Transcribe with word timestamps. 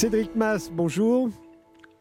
Cédric 0.00 0.34
Mass, 0.34 0.70
bonjour. 0.72 1.28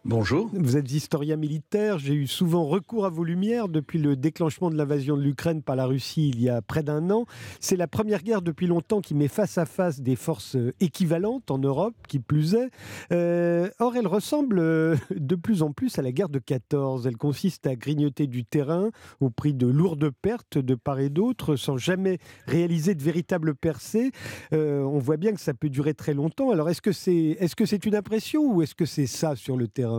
Bonjour. 0.06 0.50
Vous 0.54 0.78
êtes 0.78 0.90
historien 0.94 1.36
militaire. 1.36 2.00
J'ai 2.00 2.14
eu 2.14 2.26
souvent 2.26 2.66
recours 2.66 3.06
à 3.06 3.10
vos 3.10 3.26
lumières 3.26 3.68
depuis 3.68 4.00
le 4.00 4.16
déclenchement 4.16 4.70
de 4.70 4.78
l'invasion 4.78 5.18
de 5.18 5.22
l'Ukraine 5.22 5.62
par 5.62 5.76
la 5.76 5.86
Russie 5.86 6.30
il 6.30 6.42
y 6.42 6.48
a 6.48 6.62
près 6.62 6.84
d'un 6.84 7.12
an. 7.12 7.26
C'est 7.60 7.76
la 7.76 7.88
première 7.88 8.24
guerre 8.24 8.42
depuis 8.42 8.66
longtemps 8.66 9.02
qui 9.02 9.14
met 9.14 9.28
face 9.28 9.58
à 9.58 9.66
face 9.66 10.00
des 10.00 10.16
forces 10.16 10.56
équivalentes 10.80 11.52
en 11.52 11.58
Europe, 11.58 11.96
qui 12.08 12.20
plus 12.20 12.56
est. 12.56 12.70
Euh, 13.12 13.70
or, 13.80 13.98
elle 13.98 14.08
ressemble 14.08 14.60
euh, 14.60 14.96
de 15.12 15.36
plus 15.36 15.64
en 15.64 15.74
plus 15.74 16.00
à 16.00 16.02
la 16.02 16.14
guerre 16.14 16.30
de 16.30 16.40
14. 16.40 17.06
Elle 17.06 17.18
consiste 17.18 17.68
à 17.68 17.76
grignoter 17.76 18.28
du 18.28 18.46
terrain 18.46 18.92
au 19.20 19.30
prix 19.30 19.54
de 19.54 19.68
lourdes 19.68 20.12
pertes 20.22 20.58
de 20.58 20.76
part 20.76 21.00
et 21.00 21.10
d'autre, 21.10 21.58
sans 21.58 21.76
jamais 21.76 22.20
réaliser 22.48 22.96
de 22.96 23.04
véritables 23.04 23.54
percées. 23.54 24.12
Euh, 24.54 24.82
on 24.82 25.00
voit 25.00 25.18
bien 25.18 25.34
que 25.34 25.42
ça 25.42 25.54
peut 25.54 25.70
durer 25.70 25.94
très 25.94 26.14
longtemps. 26.14 26.52
Alors, 26.52 26.70
est-ce 26.70 26.82
que 26.82 26.94
c'est 26.94 27.36
est 27.38 27.54
-ce 27.54 27.66
c'est 27.66 27.86
une 27.86 27.96
impression 27.96 28.46
ou 28.46 28.62
est-ce 28.62 28.76
que 28.76 28.86
c'est 28.86 29.08
ça 29.08 29.36
sur 29.36 29.58
le 29.58 29.68
terrain? 29.68 29.99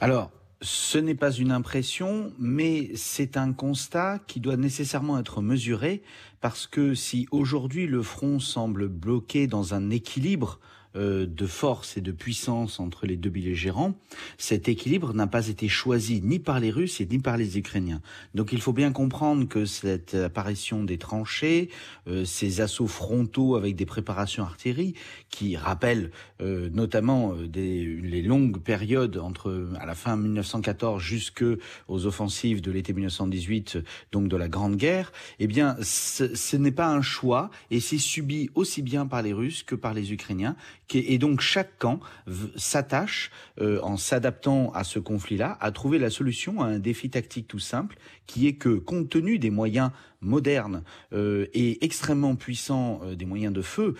Alors, 0.00 0.32
ce 0.62 0.98
n'est 0.98 1.14
pas 1.14 1.30
une 1.32 1.52
impression, 1.52 2.32
mais 2.38 2.90
c'est 2.94 3.36
un 3.36 3.52
constat 3.52 4.20
qui 4.26 4.40
doit 4.40 4.56
nécessairement 4.56 5.18
être 5.18 5.42
mesuré 5.42 6.02
parce 6.40 6.66
que 6.66 6.94
si 6.94 7.28
aujourd'hui 7.30 7.86
le 7.86 8.02
front 8.02 8.40
semble 8.40 8.88
bloqué 8.88 9.46
dans 9.46 9.74
un 9.74 9.90
équilibre 9.90 10.60
de 10.94 11.46
force 11.46 11.96
et 11.96 12.00
de 12.00 12.12
puissance 12.12 12.80
entre 12.80 13.06
les 13.06 13.16
deux 13.16 13.30
belligérants, 13.30 13.94
cet 14.38 14.68
équilibre 14.68 15.14
n'a 15.14 15.26
pas 15.26 15.48
été 15.48 15.68
choisi 15.68 16.20
ni 16.22 16.38
par 16.38 16.60
les 16.60 16.70
Russes 16.70 17.00
et 17.00 17.06
ni 17.06 17.18
par 17.18 17.36
les 17.36 17.58
Ukrainiens. 17.58 18.02
Donc 18.34 18.52
il 18.52 18.60
faut 18.60 18.72
bien 18.72 18.92
comprendre 18.92 19.48
que 19.48 19.64
cette 19.64 20.14
apparition 20.14 20.84
des 20.84 20.98
tranchées, 20.98 21.70
euh, 22.08 22.24
ces 22.24 22.60
assauts 22.60 22.86
frontaux 22.86 23.56
avec 23.56 23.76
des 23.76 23.86
préparations 23.86 24.44
artillerie, 24.44 24.94
qui 25.30 25.56
rappellent 25.56 26.10
euh, 26.40 26.68
notamment 26.72 27.34
des, 27.34 27.84
les 27.84 28.22
longues 28.22 28.60
périodes 28.60 29.16
entre 29.16 29.70
à 29.78 29.86
la 29.86 29.94
fin 29.94 30.16
1914 30.16 31.02
jusque 31.02 31.44
aux 31.88 32.06
offensives 32.06 32.60
de 32.60 32.70
l'été 32.70 32.92
1918, 32.92 33.78
donc 34.12 34.28
de 34.28 34.36
la 34.36 34.48
Grande 34.48 34.76
Guerre, 34.76 35.12
eh 35.38 35.46
bien 35.46 35.76
ce, 35.82 36.34
ce 36.34 36.56
n'est 36.56 36.72
pas 36.72 36.88
un 36.88 37.02
choix 37.02 37.50
et 37.70 37.80
c'est 37.80 37.98
subi 37.98 38.50
aussi 38.54 38.82
bien 38.82 39.06
par 39.06 39.22
les 39.22 39.32
Russes 39.32 39.62
que 39.62 39.74
par 39.74 39.94
les 39.94 40.12
Ukrainiens 40.12 40.56
et 40.94 41.18
donc 41.18 41.40
chaque 41.40 41.78
camp 41.78 42.00
s'attache, 42.56 43.30
euh, 43.60 43.80
en 43.82 43.96
s'adaptant 43.96 44.72
à 44.72 44.84
ce 44.84 44.98
conflit-là, 44.98 45.56
à 45.60 45.70
trouver 45.70 45.98
la 45.98 46.10
solution 46.10 46.60
à 46.60 46.66
un 46.66 46.78
défi 46.78 47.10
tactique 47.10 47.48
tout 47.48 47.58
simple, 47.58 47.96
qui 48.26 48.46
est 48.46 48.54
que, 48.54 48.70
compte 48.70 49.08
tenu 49.08 49.38
des 49.38 49.50
moyens 49.50 49.90
modernes 50.20 50.82
euh, 51.12 51.46
et 51.52 51.84
extrêmement 51.84 52.36
puissants, 52.36 53.00
euh, 53.04 53.14
des 53.14 53.24
moyens 53.24 53.52
de 53.52 53.62
feu 53.62 53.94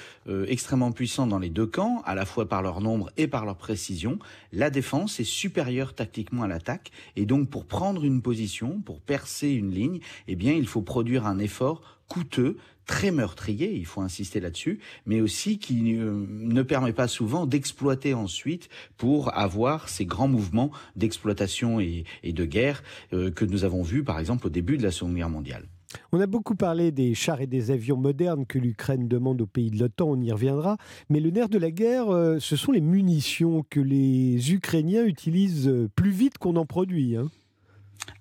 extrêmement 0.46 0.92
puissants 0.92 1.26
dans 1.26 1.38
les 1.38 1.50
deux 1.50 1.66
camps, 1.66 2.02
à 2.04 2.14
la 2.14 2.24
fois 2.24 2.48
par 2.48 2.62
leur 2.62 2.80
nombre 2.80 3.10
et 3.16 3.26
par 3.26 3.44
leur 3.44 3.56
précision, 3.56 4.18
la 4.52 4.70
défense 4.70 5.20
est 5.20 5.24
supérieure 5.24 5.94
tactiquement 5.94 6.42
à 6.42 6.48
l'attaque, 6.48 6.90
et 7.16 7.26
donc 7.26 7.50
pour 7.50 7.66
prendre 7.66 8.04
une 8.04 8.22
position, 8.22 8.80
pour 8.80 9.00
percer 9.00 9.50
une 9.50 9.72
ligne, 9.72 10.00
eh 10.28 10.36
bien 10.36 10.52
il 10.52 10.66
faut 10.66 10.82
produire 10.82 11.26
un 11.26 11.38
effort 11.38 11.82
coûteux, 12.08 12.56
très 12.86 13.10
meurtrier, 13.10 13.72
il 13.74 13.86
faut 13.86 14.00
insister 14.00 14.40
là-dessus, 14.40 14.80
mais 15.06 15.20
aussi 15.20 15.58
qui 15.58 15.82
ne 15.82 16.62
permet 16.62 16.92
pas 16.92 17.08
souvent 17.08 17.46
d'exploiter 17.46 18.14
ensuite 18.14 18.68
pour 18.96 19.36
avoir 19.36 19.88
ces 19.88 20.04
grands 20.04 20.28
mouvements 20.28 20.70
d'exploitation 20.96 21.80
et, 21.80 22.04
de 22.24 22.44
guerre 22.44 22.82
euh, 23.12 23.30
que 23.30 23.44
nous 23.44 23.64
avons 23.64 23.82
vus 23.82 24.04
par 24.04 24.18
exemple 24.18 24.46
au 24.46 24.50
début 24.50 24.78
de 24.78 24.82
la 24.82 24.90
Seconde 24.90 25.14
Guerre 25.14 25.30
mondiale. 25.30 25.66
On 26.10 26.20
a 26.20 26.26
beaucoup 26.26 26.54
parlé 26.54 26.90
des 26.90 27.14
chars 27.14 27.40
et 27.40 27.46
des 27.46 27.70
avions 27.70 27.98
modernes 27.98 28.46
que 28.46 28.58
l'Ukraine 28.58 29.08
demande 29.08 29.42
aux 29.42 29.46
pays 29.46 29.70
de 29.70 29.78
l'OTAN, 29.78 30.08
on 30.08 30.20
y 30.20 30.32
reviendra, 30.32 30.78
mais 31.10 31.20
le 31.20 31.30
nerf 31.30 31.50
de 31.50 31.58
la 31.58 31.70
guerre, 31.70 32.08
euh, 32.10 32.38
ce 32.38 32.56
sont 32.56 32.72
les 32.72 32.80
munitions 32.80 33.64
que 33.68 33.80
les 33.80 34.52
Ukrainiens 34.52 35.04
utilisent 35.04 35.68
euh, 35.68 35.90
plus 35.94 36.10
vite 36.10 36.38
qu'on 36.38 36.56
en 36.56 36.66
produit. 36.66 37.16
Hein. 37.16 37.30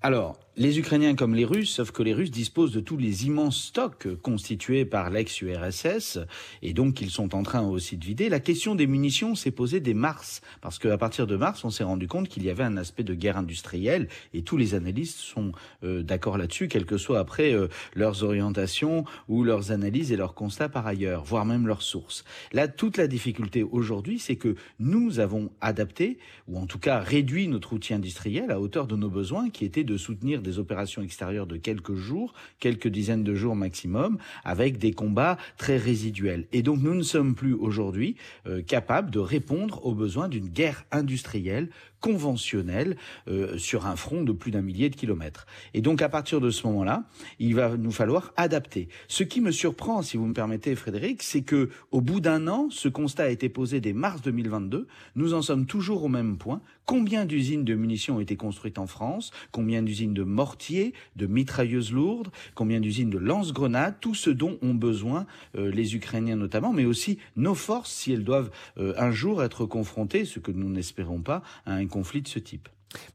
Alors, 0.02 0.38
les 0.58 0.80
Ukrainiens 0.80 1.16
comme 1.16 1.34
les 1.34 1.46
Russes, 1.46 1.70
sauf 1.70 1.92
que 1.92 2.04
les 2.04 2.14
Russes 2.14 2.30
disposent 2.30 2.74
de 2.74 2.82
tous 2.82 2.98
les 2.98 3.26
immenses 3.26 3.58
stocks 3.58 4.08
constitués 4.22 4.84
par 4.84 5.10
l'ex-URSS, 5.10 6.20
et 6.62 6.74
donc 6.74 7.00
ils 7.00 7.10
sont 7.10 7.34
en 7.36 7.44
train 7.44 7.62
aussi 7.62 7.96
de 7.96 8.04
vider. 8.04 8.28
La 8.28 8.42
question 8.42 8.76
des 8.76 8.86
munitions 8.86 9.34
s'est 9.34 9.52
posée 9.52 9.80
dès 9.80 9.94
mars, 9.94 10.42
parce 10.60 10.78
qu'à 10.78 10.98
partir 10.98 11.26
de 11.26 11.38
mars, 11.38 11.64
on 11.64 11.70
s'est 11.70 11.86
rendu 11.86 12.10
compte 12.10 12.28
qu'il 12.28 12.44
y 12.44 12.50
avait 12.50 12.66
un 12.66 12.76
aspect 12.76 13.04
de 13.04 13.14
guerre 13.14 13.38
industrielle, 13.38 14.10
et 14.34 14.42
tous 14.42 14.58
les 14.58 14.76
analystes 14.76 15.20
sont 15.20 15.54
euh, 15.86 16.04
d'accord 16.04 16.38
là-dessus, 16.38 16.68
quelles 16.68 16.86
que 16.86 16.98
soient 16.98 17.20
après 17.20 17.54
euh, 17.54 17.70
leurs 17.96 18.24
orientations 18.24 19.06
ou 19.30 19.46
leurs 19.46 19.72
analyses 19.72 20.12
et 20.12 20.18
leurs 20.18 20.34
constats 20.34 20.68
par 20.68 20.86
ailleurs, 20.86 21.24
voire 21.24 21.46
même 21.46 21.66
leurs 21.66 21.82
sources. 21.82 22.26
Là, 22.52 22.68
toute 22.68 22.98
la 22.98 23.08
difficulté 23.08 23.64
aujourd'hui, 23.64 24.20
c'est 24.20 24.36
que 24.36 24.56
nous 24.80 25.20
avons 25.20 25.50
adapté, 25.62 26.18
ou 26.50 26.58
en 26.58 26.66
tout 26.66 26.80
cas 26.80 27.00
réduit 27.00 27.48
notre 27.48 27.72
outil 27.72 27.94
industriel 27.94 28.52
à 28.52 28.60
hauteur 28.60 28.86
de 28.86 28.98
nos 28.98 29.10
besoins, 29.10 29.50
qui 29.50 29.64
était 29.64 29.86
de 29.86 29.96
soutenir 29.96 30.41
des 30.42 30.60
opérations 30.60 31.02
extérieures 31.02 31.48
de 31.48 31.58
quelques 31.58 31.96
jours, 31.96 32.34
quelques 32.60 32.88
dizaines 32.88 33.24
de 33.24 33.36
jours 33.36 33.56
maximum, 33.56 34.18
avec 34.44 34.78
des 34.78 34.94
combats 34.94 35.38
très 35.58 35.78
résiduels. 35.78 36.48
Et 36.52 36.62
donc 36.62 36.82
nous 36.82 36.96
ne 36.96 37.04
sommes 37.04 37.36
plus 37.36 37.54
aujourd'hui 37.54 38.16
euh, 38.48 38.62
capables 38.62 39.12
de 39.12 39.20
répondre 39.20 39.86
aux 39.86 39.94
besoins 39.94 40.30
d'une 40.30 40.50
guerre 40.50 40.86
industrielle 40.92 41.70
conventionnelle 42.02 42.98
euh, 43.28 43.58
sur 43.58 43.86
un 43.86 43.96
front 43.96 44.24
de 44.24 44.32
plus 44.32 44.52
d'un 44.52 44.62
millier 44.62 44.90
de 44.90 44.96
kilomètres. 44.96 45.46
Et 45.74 45.82
donc 45.82 46.02
à 46.02 46.10
partir 46.10 46.42
de 46.42 46.50
ce 46.50 46.68
moment-là, 46.68 47.04
il 47.40 47.56
va 47.56 47.78
nous 47.78 47.92
falloir 47.92 48.34
adapter. 48.36 48.90
Ce 49.08 49.24
qui 49.24 49.40
me 49.40 49.52
surprend, 49.52 50.02
si 50.02 50.18
vous 50.18 50.26
me 50.26 50.34
permettez, 50.34 50.76
Frédéric, 50.76 51.24
c'est 51.24 51.44
que 51.44 51.70
au 51.92 52.02
bout 52.02 52.20
d'un 52.20 52.48
an, 52.48 52.68
ce 52.70 52.90
constat 52.90 53.24
a 53.24 53.30
été 53.30 53.48
posé 53.48 53.80
dès 53.80 53.94
mars 53.94 54.22
2022. 54.22 54.88
Nous 55.16 55.34
en 55.34 55.42
sommes 55.42 55.66
toujours 55.66 56.04
au 56.04 56.10
même 56.10 56.38
point. 56.38 56.62
Combien 56.92 57.24
d'usines 57.24 57.64
de 57.64 57.74
munitions 57.74 58.18
ont 58.18 58.20
été 58.20 58.36
construites 58.36 58.78
en 58.78 58.86
France? 58.86 59.32
Combien 59.54 59.82
d'usines 59.82 60.14
de 60.14 60.24
mortiers, 60.24 60.94
de 61.16 61.26
mitrailleuses 61.26 61.94
lourdes, 61.94 62.32
combien 62.54 62.82
d'usines 62.82 63.10
de 63.10 63.18
lance-grenades, 63.18 63.96
tout 64.02 64.14
ce 64.14 64.30
dont 64.30 64.58
ont 64.62 64.74
besoin 64.74 65.26
euh, 65.56 65.72
les 65.72 65.96
Ukrainiens 65.96 66.36
notamment, 66.36 66.74
mais 66.74 66.84
aussi 66.84 67.18
nos 67.38 67.56
forces 67.56 67.94
si 67.94 68.12
elles 68.12 68.26
doivent 68.26 68.52
euh, 68.78 68.94
un 68.98 69.12
jour 69.12 69.42
être 69.42 69.66
confrontées, 69.66 70.26
ce 70.26 70.40
que 70.40 70.52
nous 70.52 70.70
n'espérons 70.70 71.22
pas, 71.22 71.44
à 71.66 71.76
un 71.76 71.88
conflit 71.88 72.22
de 72.22 72.28
ce 72.28 72.40
type. 72.40 72.68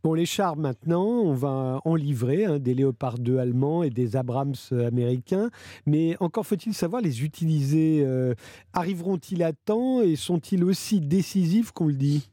Bon, 0.02 0.14
les 0.14 0.24
chars 0.24 0.56
maintenant, 0.56 1.04
on 1.06 1.34
va 1.34 1.82
en 1.84 1.96
livrer, 1.96 2.46
hein, 2.46 2.58
des 2.58 2.72
Léopard 2.72 3.18
2 3.18 3.36
allemands 3.36 3.82
et 3.82 3.90
des 3.90 4.16
Abrams 4.16 4.54
américains, 4.70 5.50
mais 5.84 6.16
encore 6.18 6.46
faut-il 6.46 6.72
savoir 6.72 7.02
les 7.02 7.22
utiliser. 7.24 8.02
Euh, 8.06 8.32
arriveront-ils 8.72 9.42
à 9.42 9.52
temps 9.52 10.00
et 10.00 10.16
sont-ils 10.16 10.64
aussi 10.64 11.02
décisifs 11.02 11.72
qu'on 11.72 11.88
le 11.88 11.92
dit? 11.92 12.30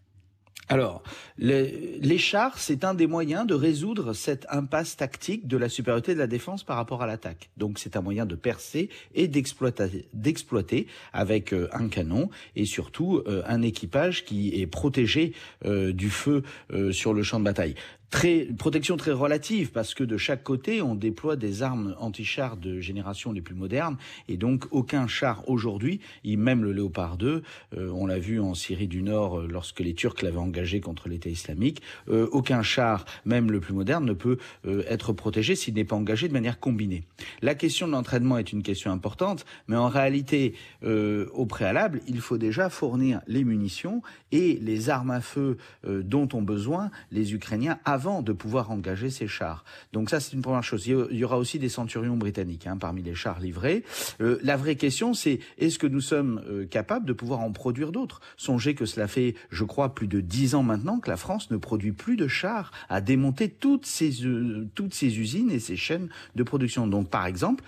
Alors, 0.70 1.04
les, 1.38 2.18
chars, 2.18 2.58
c'est 2.58 2.86
un 2.86 2.94
des 2.94 3.08
moyens 3.08 3.46
de 3.46 3.54
résoudre 3.54 4.14
cette 4.14 4.46
impasse 4.50 4.96
tactique 4.96 5.48
de 5.48 5.58
la 5.58 5.68
supériorité 5.68 6.14
de 6.14 6.20
la 6.20 6.28
défense 6.28 6.64
par 6.64 6.78
rapport 6.78 7.02
à 7.02 7.08
l'attaque. 7.08 7.50
Donc, 7.58 7.80
c'est 7.80 7.98
un 7.98 8.02
moyen 8.02 8.26
de 8.26 8.36
percer 8.36 8.90
et 9.14 9.28
d'exploiter 9.28 10.88
avec 11.12 11.54
euh, 11.54 11.68
un 11.74 11.90
canon 11.90 12.30
et 12.56 12.66
surtout 12.66 13.22
euh, 13.28 13.44
un 13.46 13.62
équipage 13.62 14.24
qui 14.24 14.62
est 14.62 14.68
protégé 14.68 15.34
euh, 15.66 15.92
du 15.92 16.10
feu 16.10 16.44
sur 16.92 17.14
le 17.14 17.24
champ 17.24 17.40
de 17.40 17.46
bataille 17.46 17.76
très 18.14 18.46
protection 18.60 18.96
très 18.96 19.12
relative 19.12 19.72
parce 19.72 19.96
que 19.96 20.04
de 20.04 20.18
chaque 20.18 20.44
côté 20.44 20.84
on 20.84 20.94
déploie 20.94 21.36
des 21.36 21.64
armes 21.64 21.96
anti-chars 22.00 22.58
de 22.58 22.80
génération 22.80 23.32
les 23.32 23.42
plus 23.42 23.56
modernes 23.56 23.98
et 24.28 24.38
donc 24.38 24.66
aucun 24.70 25.08
char 25.08 25.44
aujourd'hui, 25.50 26.00
même 26.24 26.64
le 26.64 26.74
Léopard 26.74 27.18
2, 27.18 27.42
euh, 27.76 27.90
on 27.96 28.06
l'a 28.06 28.20
vu 28.20 28.40
en 28.40 28.54
Syrie 28.54 28.88
du 28.88 29.02
Nord 29.02 29.40
euh, 29.40 29.48
lorsque 29.50 29.80
les 29.80 29.96
Turcs 29.96 30.22
l'avaient 30.22 30.38
engagé 30.38 30.80
contre 30.80 31.10
l'État 31.10 31.30
islamique, 31.30 31.82
euh, 32.08 32.28
aucun 32.32 32.62
char, 32.62 33.06
même 33.26 33.50
le 33.50 33.60
plus 33.60 33.74
moderne, 33.74 34.06
ne 34.06 34.14
peut 34.14 34.38
être 34.66 35.14
protégé 35.14 35.56
s'il 35.56 35.74
n'est 35.74 35.84
pas 35.84 35.96
engagé 35.96 36.28
de 36.28 36.34
manière 36.34 36.60
combinée. 36.60 37.04
La 37.42 37.56
question 37.56 37.88
de 37.88 37.94
l'entraînement 37.94 38.38
est 38.38 38.52
une 38.52 38.62
question 38.62 38.92
importante, 38.92 39.46
mais 39.68 39.76
en 39.76 39.88
réalité, 39.88 40.54
au 40.84 41.46
préalable, 41.46 42.02
il 42.08 42.20
faut 42.20 42.38
déjà 42.38 42.70
fournir 42.70 43.22
les 43.28 43.44
munitions 43.44 44.02
et 44.32 44.60
les 44.62 44.90
armes 44.90 45.12
à 45.12 45.22
feu 45.22 45.58
dont 45.88 46.28
ont 46.34 46.42
besoin 46.42 46.92
les 47.12 47.34
Ukrainiens 47.34 47.80
avant 47.86 48.03
de 48.04 48.34
pouvoir 48.34 48.70
engager 48.72 49.10
ces 49.10 49.28
chars. 49.28 49.64
Donc 49.94 50.10
ça, 50.10 50.20
c'est 50.20 50.34
une 50.34 50.42
première 50.42 50.64
chose. 50.64 50.86
Il 50.88 51.18
y 51.18 51.24
aura 51.24 51.38
aussi 51.38 51.58
des 51.58 51.70
centurions 51.70 52.18
britanniques 52.18 52.68
hein, 52.68 52.78
parmi 52.78 53.02
les 53.02 53.16
chars 53.16 53.40
livrés. 53.40 53.84
Euh, 54.20 54.40
la 54.44 54.58
vraie 54.58 54.76
question, 54.76 55.14
c'est 55.14 55.40
est-ce 55.58 55.80
que 55.80 55.88
nous 55.88 56.02
sommes 56.02 56.44
euh, 56.50 56.66
capables 56.66 57.06
de 57.06 57.14
pouvoir 57.14 57.40
en 57.40 57.52
produire 57.52 57.92
d'autres? 57.92 58.20
Songez 58.36 58.76
que 58.76 58.86
cela 58.86 59.08
fait, 59.08 59.36
je 59.52 59.64
crois, 59.64 59.96
plus 59.96 60.08
de 60.08 60.20
dix 60.20 60.54
ans 60.54 60.64
maintenant 60.64 61.00
que 61.00 61.10
la 61.10 61.18
France 61.18 61.50
ne 61.50 61.58
produit 61.58 61.94
plus 61.94 62.18
de 62.18 62.28
chars 62.28 62.72
à 62.90 63.00
démonter 63.00 63.50
toutes 63.50 63.86
ces 63.86 64.26
euh, 64.26 64.68
toutes 64.76 64.94
ces 64.94 65.20
usines 65.20 65.50
et 65.50 65.60
ces 65.60 65.78
chaînes 65.78 66.10
de 66.36 66.44
production. 66.44 66.88
Donc, 66.88 67.10
par 67.10 67.26
exemple, 67.26 67.64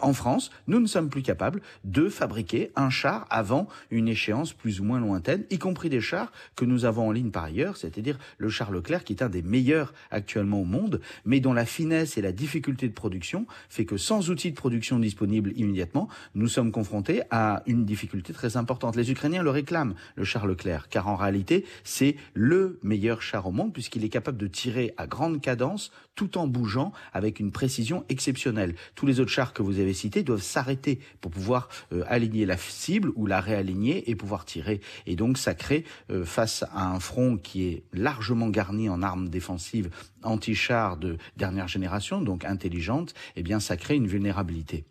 en 0.00 0.12
France, 0.12 0.50
nous 0.66 0.80
ne 0.80 0.86
sommes 0.86 1.10
plus 1.10 1.22
capables 1.22 1.60
de 1.84 2.08
fabriquer 2.08 2.72
un 2.76 2.90
char 2.90 3.26
avant 3.30 3.68
une 3.90 4.08
échéance 4.08 4.52
plus 4.52 4.80
ou 4.80 4.84
moins 4.84 5.00
lointaine, 5.00 5.44
y 5.50 5.58
compris 5.58 5.88
des 5.88 6.00
chars 6.00 6.32
que 6.56 6.64
nous 6.64 6.84
avons 6.84 7.08
en 7.08 7.12
ligne 7.12 7.30
par 7.30 7.44
ailleurs, 7.44 7.76
c'est-à-dire 7.76 8.18
le 8.38 8.48
char 8.48 8.70
Leclerc, 8.70 9.04
qui 9.04 9.12
est 9.12 9.22
un 9.22 9.28
des 9.28 9.42
meilleurs 9.44 9.94
actuellement 10.10 10.60
au 10.60 10.64
monde, 10.64 11.00
mais 11.24 11.40
dont 11.40 11.52
la 11.52 11.66
finesse 11.66 12.18
et 12.18 12.22
la 12.22 12.32
difficulté 12.32 12.88
de 12.88 12.94
production 12.94 13.46
fait 13.68 13.84
que 13.84 13.96
sans 13.96 14.30
outils 14.30 14.50
de 14.50 14.56
production 14.56 14.98
disponibles 14.98 15.52
immédiatement, 15.56 16.08
nous 16.34 16.48
sommes 16.48 16.72
confrontés 16.72 17.22
à 17.30 17.62
une 17.66 17.84
difficulté 17.84 18.32
très 18.32 18.56
importante. 18.56 18.96
Les 18.96 19.10
Ukrainiens 19.10 19.42
le 19.42 19.50
réclament, 19.50 19.94
le 20.16 20.24
char 20.24 20.46
Leclerc, 20.46 20.88
car 20.88 21.08
en 21.08 21.16
réalité, 21.16 21.64
c'est 21.84 22.16
le 22.34 22.78
meilleur 22.82 23.22
char 23.22 23.46
au 23.46 23.52
monde 23.52 23.72
puisqu'il 23.72 24.04
est 24.04 24.08
capable 24.08 24.38
de 24.38 24.46
tirer 24.46 24.94
à 24.96 25.06
grande 25.06 25.40
cadence 25.40 25.90
tout 26.14 26.38
en 26.38 26.46
bougeant 26.46 26.92
avec 27.12 27.40
une 27.40 27.52
précision 27.52 28.04
exceptionnelle. 28.08 28.74
Tous 28.94 29.06
les 29.06 29.20
autres 29.20 29.30
chars 29.30 29.52
que 29.52 29.62
vous 29.62 29.78
avez 29.78 29.94
cités 29.94 30.22
doivent 30.22 30.42
s'arrêter 30.42 31.00
pour 31.20 31.30
pouvoir 31.30 31.68
euh, 31.92 32.04
aligner 32.06 32.46
la 32.46 32.56
cible 32.56 33.10
ou 33.14 33.26
la 33.26 33.40
réaligner 33.40 34.10
et 34.10 34.14
pouvoir 34.14 34.44
tirer. 34.44 34.80
Et 35.06 35.16
donc 35.16 35.38
ça 35.38 35.54
crée, 35.54 35.84
euh, 36.10 36.24
face 36.24 36.64
à 36.72 36.88
un 36.88 37.00
front 37.00 37.36
qui 37.36 37.64
est 37.64 37.82
largement 37.92 38.48
garni 38.48 38.88
en 38.88 39.02
armes 39.02 39.28
défensives 39.28 39.90
anti-chars 40.22 40.96
de 40.96 41.18
dernière 41.36 41.68
génération, 41.68 42.20
donc 42.20 42.44
intelligentes, 42.44 43.14
eh 43.36 43.42
bien 43.42 43.60
ça 43.60 43.76
crée 43.76 43.96
une 43.96 44.06
vulnérabilité. 44.06 44.84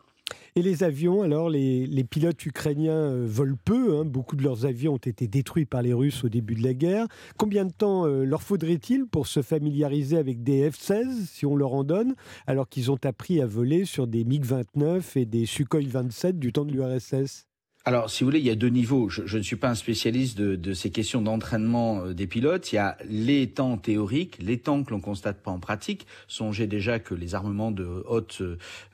Et 0.56 0.62
les 0.62 0.84
avions, 0.84 1.22
alors, 1.24 1.50
les, 1.50 2.04
pilotes 2.10 2.46
ukrainiens 2.46 2.92
euh, 2.94 3.26
volent 3.28 3.58
peu. 3.64 3.98
Hein. 3.98 4.06
Beaucoup 4.06 4.36
de 4.36 4.44
leurs 4.44 4.66
avions 4.66 4.94
ont 4.94 4.98
été 4.98 5.28
détruits 5.28 5.66
par 5.66 5.82
les 5.82 5.94
Russes 5.94 6.24
au 6.24 6.30
début 6.30 6.56
de 6.56 6.64
la 6.64 6.74
guerre. 6.74 7.08
Combien 7.38 7.66
de 7.66 7.72
temps 7.72 8.06
euh, 8.06 8.24
leur 8.24 8.44
faudrait-il 8.44 9.06
pour 9.06 9.28
se 9.28 9.42
familiariser 9.42 10.18
avec 10.18 10.44
des 10.44 10.70
F-16, 10.70 11.28
si 11.28 11.46
on 11.46 11.56
leur 11.56 11.74
en 11.74 11.84
donne, 11.84 12.16
alors 12.46 12.70
qu'ils 12.70 12.92
ont 12.92 13.00
appris 13.04 13.42
à 13.42 13.46
voler 13.46 13.86
sur 13.86 14.08
des 14.08 14.24
MiG-29 14.24 15.18
et 15.18 15.26
des 15.26 15.46
Sukhoi 15.46 15.82
27 15.88 16.38
du 16.38 16.54
temps 16.54 16.66
de 16.66 16.72
l'URSS 16.72 17.48
alors, 17.86 18.10
si 18.10 18.24
vous 18.24 18.30
voulez, 18.30 18.40
il 18.40 18.46
y 18.46 18.50
a 18.50 18.56
deux 18.56 18.70
niveaux. 18.70 19.10
Je, 19.10 19.38
ne 19.38 19.44
suis 19.44 19.58
pas 19.58 19.70
un 19.70 19.76
spécialiste 19.76 20.38
de, 20.38 20.74
ces 20.74 20.90
questions 20.90 21.22
d'entraînement 21.22 22.06
euh, 22.06 22.14
des 22.14 22.28
pilotes. 22.28 22.72
Il 22.72 22.76
y 22.76 22.80
a 22.80 22.96
les 23.10 23.48
temps 23.48 23.78
théoriques, 23.78 24.38
les 24.40 24.58
temps 24.58 24.84
que 24.84 24.92
l'on 24.92 25.02
constate 25.02 25.44
pas 25.44 25.52
en 25.52 25.60
pratique. 25.60 26.08
Songez 26.30 26.66
déjà 26.66 27.00
que 27.00 27.14
les 27.14 27.36
armements 27.36 27.72
de 27.72 27.84
haute 28.08 28.42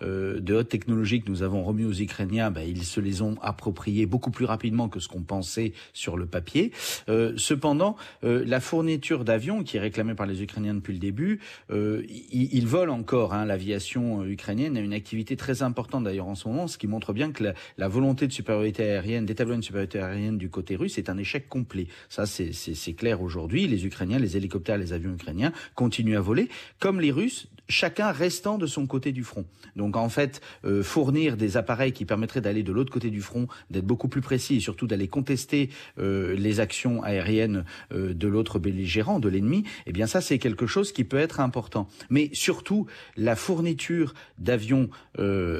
euh, 0.01 0.39
de 0.39 0.55
haute 0.55 0.69
technologie 0.69 1.21
que 1.21 1.29
nous 1.29 1.43
avons 1.43 1.63
remis 1.63 1.85
aux 1.85 1.93
Ukrainiens, 1.93 2.49
ben, 2.49 2.67
ils 2.67 2.83
se 2.83 2.99
les 2.99 3.21
ont 3.21 3.37
appropriés 3.43 4.07
beaucoup 4.07 4.31
plus 4.31 4.45
rapidement 4.45 4.89
que 4.89 4.99
ce 4.99 5.07
qu'on 5.07 5.21
pensait 5.21 5.73
sur 5.93 6.17
le 6.17 6.25
papier. 6.25 6.71
Euh, 7.09 7.33
cependant, 7.37 7.95
la 8.23 8.59
fourniture 8.59 9.23
d'avions 9.23 9.63
qui 9.63 9.77
est 9.77 9.79
réclamée 9.79 10.15
par 10.15 10.25
les 10.25 10.41
Ukrainiens 10.41 10.73
depuis 10.73 10.93
le 10.93 10.99
début, 10.99 11.39
ils, 11.69 12.67
volent 12.67 12.97
encore. 12.97 13.33
Hein. 13.33 13.45
L'aviation 13.45 14.25
ukrainienne 14.25 14.77
a 14.77 14.79
une 14.79 14.93
activité 14.93 15.35
très 15.35 15.61
importante 15.61 16.05
d'ailleurs 16.05 16.27
en 16.27 16.35
ce 16.35 16.47
moment, 16.47 16.67
ce 16.67 16.77
qui 16.77 16.87
montre 16.87 17.13
bien 17.13 17.31
que 17.31 17.43
la, 17.43 17.53
la 17.77 17.87
volonté 17.87 18.27
de 18.27 18.33
supériorité 18.33 18.78
aérienne, 18.83 19.25
d'établir 19.25 19.55
une 19.55 19.63
supériorité 19.63 19.99
aérienne 19.99 20.37
du 20.37 20.49
côté 20.49 20.75
russe 20.75 20.97
est 20.97 21.09
un 21.09 21.17
échec 21.17 21.47
complet. 21.49 21.87
Ça, 22.09 22.25
c'est 22.25 22.93
clair 22.93 23.21
aujourd'hui. 23.21 23.67
Les 23.67 23.85
Ukrainiens, 23.85 24.19
les 24.19 24.37
hélicoptères, 24.37 24.77
les 24.77 24.93
avions 24.93 25.13
ukrainiens 25.13 25.51
continuent 25.75 26.17
à 26.17 26.21
voler, 26.21 26.49
comme 26.79 26.99
les 26.99 27.11
Russes, 27.11 27.47
chacun 27.69 28.11
restant 28.11 28.57
de 28.57 28.65
son 28.65 28.87
côté 28.87 29.11
du 29.11 29.23
front. 29.23 29.45
Donc 29.75 29.95
en 29.95 30.09
fait, 30.09 30.41
euh, 30.65 30.83
fournir 30.83 31.37
des 31.37 31.55
appareils 31.55 31.93
qui 31.93 32.03
permettraient 32.03 32.41
d'aller 32.41 32.63
de 32.63 32.71
l'autre 32.71 32.91
côté 32.91 33.09
du 33.09 33.21
front, 33.21 33.47
d'être 33.69 33.85
beaucoup 33.85 34.09
plus 34.09 34.21
précis 34.21 34.57
et 34.57 34.59
surtout 34.59 34.87
d'aller 34.87 35.07
contester 35.07 35.69
euh, 35.99 36.35
les 36.35 36.59
actions 36.59 37.03
aériennes 37.03 37.63
euh, 37.93 38.13
de 38.13 38.27
l'autre 38.27 38.59
belligérant, 38.59 39.19
de 39.19 39.29
l'ennemi, 39.29 39.63
eh 39.85 39.93
bien 39.93 40.07
ça 40.07 40.19
c'est 40.19 40.39
quelque 40.39 40.65
chose 40.65 40.91
qui 40.91 41.03
peut 41.03 41.17
être 41.17 41.39
important. 41.39 41.87
Mais 42.09 42.29
surtout 42.33 42.87
la 43.15 43.35
fourniture 43.35 44.13
d'avions 44.37 44.89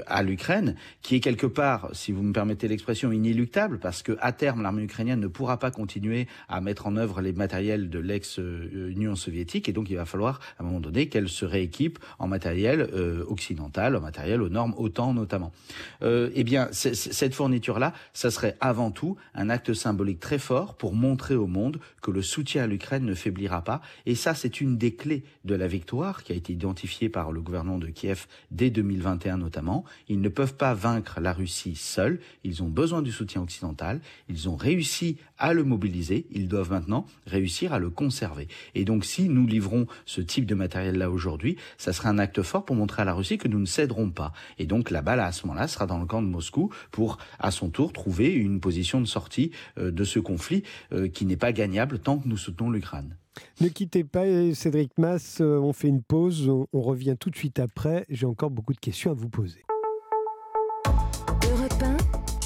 à 0.08 0.24
l'Ukraine, 0.24 0.76
qui 1.02 1.16
est 1.16 1.20
quelque 1.20 1.46
part, 1.46 1.90
si 1.94 2.12
vous 2.12 2.24
me 2.24 2.32
permettez 2.32 2.68
l'expression, 2.68 3.12
inéluctable 3.12 3.80
parce 3.80 4.02
que 4.02 4.18
à 4.22 4.32
terme 4.32 4.64
l'armée 4.64 4.84
ukrainienne 4.84 5.20
ne 5.20 5.28
pourra 5.28 5.60
pas 5.60 5.70
continuer 5.70 6.28
à 6.48 6.62
mettre 6.62 6.88
en 6.88 6.96
œuvre 6.96 7.22
les 7.22 7.34
matériels 7.34 7.90
de 7.90 8.00
l'ex-Union 8.00 9.16
soviétique 9.16 9.70
et 9.70 9.74
donc 9.74 9.90
il 9.90 9.96
va 9.96 10.06
falloir 10.06 10.40
à 10.58 10.64
un 10.64 10.66
moment 10.66 10.80
donné 10.80 11.10
qu'elle 11.10 11.30
se 11.30 11.46
rééquipe 11.46 11.99
en 12.20 12.28
matériel 12.28 12.90
euh, 12.94 13.24
occidental, 13.28 13.96
en 13.96 14.02
matériel 14.02 14.42
aux 14.42 14.50
normes 14.50 14.74
OTAN 14.78 15.14
notamment. 15.14 15.52
Euh, 16.02 16.30
eh 16.36 16.44
bien 16.44 16.70
cette 16.72 17.34
fourniture 17.34 17.80
là, 17.80 17.94
ça 18.14 18.32
serait 18.32 18.58
avant 18.60 18.92
tout 18.92 19.18
un 19.34 19.50
acte 19.50 19.74
symbolique 19.74 20.20
très 20.20 20.40
fort 20.40 20.76
pour 20.76 20.94
montrer 20.94 21.36
au 21.36 21.48
monde 21.48 21.80
que 22.02 22.12
le 22.12 22.22
soutien 22.22 22.64
à 22.64 22.68
l'Ukraine 22.68 23.06
ne 23.06 23.14
faiblira 23.14 23.64
pas 23.64 23.82
et 24.06 24.16
ça 24.16 24.34
c'est 24.34 24.62
une 24.62 24.78
des 24.78 24.94
clés 24.94 25.24
de 25.46 25.56
la 25.56 25.68
victoire 25.68 26.24
qui 26.24 26.32
a 26.32 26.36
été 26.36 26.54
identifiée 26.54 27.10
par 27.10 27.32
le 27.32 27.42
gouvernement 27.42 27.78
de 27.78 27.88
Kiev 27.88 28.28
dès 28.52 28.70
2021 28.70 29.38
notamment. 29.38 29.84
Ils 30.08 30.22
ne 30.22 30.30
peuvent 30.30 30.56
pas 30.56 30.74
vaincre 30.74 31.20
la 31.20 31.34
Russie 31.34 31.76
seuls, 31.76 32.20
ils 32.44 32.64
ont 32.64 32.68
besoin 32.68 33.02
du 33.02 33.12
soutien 33.12 33.42
occidental, 33.42 34.00
ils 34.28 34.50
ont 34.50 34.56
réussi 34.56 35.18
à 35.38 35.54
le 35.54 35.64
mobiliser, 35.64 36.26
ils 36.32 36.48
doivent 36.48 36.72
maintenant 36.72 37.06
réussir 37.26 37.74
à 37.74 37.80
le 37.80 37.90
conserver. 37.90 38.48
Et 38.76 38.86
donc 38.86 39.06
si 39.06 39.30
nous 39.30 39.48
livrons 39.48 39.88
ce 40.06 40.22
type 40.22 40.46
de 40.46 40.56
matériel-là 40.56 41.10
aujourd'hui, 41.10 41.58
sera 41.94 42.10
un 42.10 42.20
acte 42.20 42.42
fort 42.42 42.66
pour 42.66 42.76
montrer 42.76 43.02
à 43.02 43.06
la 43.06 43.14
Russie 43.14 43.38
que 43.38 43.48
nous 43.48 43.60
ne 43.60 43.66
céderons 43.66 44.10
pas. 44.10 44.34
Et 44.58 44.66
donc 44.66 44.92
la 44.92 45.02
balle 45.02 45.20
à 45.20 45.32
ce 45.32 45.46
moment-là 45.48 45.68
sera 45.68 45.86
dans 45.86 46.00
le 46.00 46.06
camp 46.06 46.22
de 46.22 46.28
Moscou 46.28 46.72
pour 46.92 47.18
à 47.40 47.52
son 47.52 47.70
tour 47.70 47.94
trouver 47.94 48.34
une 48.34 48.60
position 48.60 49.02
de 49.02 49.06
sortie 49.06 49.52
euh, 49.78 49.92
de 49.92 50.04
ce 50.04 50.20
conflit 50.20 50.64
euh, 50.92 51.08
qui 51.08 51.26
n'est 51.26 51.38
pas 51.38 51.52
gagnable 51.52 52.00
tant 52.00 52.18
que 52.18 52.28
nous 52.28 52.38
soutenons 52.38 52.72
l'Ukraine. 52.72 53.16
Ne 53.62 53.70
quittez 53.70 54.04
pas, 54.04 54.26
Cédric 54.54 54.98
Mass, 54.98 55.40
euh, 55.40 55.58
on 55.60 55.72
fait 55.72 55.88
une 55.88 56.02
pause, 56.02 56.50
on 56.50 56.82
revient 56.82 57.16
tout 57.18 57.30
de 57.30 57.36
suite 57.36 57.60
après. 57.60 58.06
J'ai 58.10 58.26
encore 58.26 58.50
beaucoup 58.50 58.74
de 58.74 58.80
questions 58.80 59.12
à 59.12 59.14
vous 59.14 59.30
poser 59.30 59.64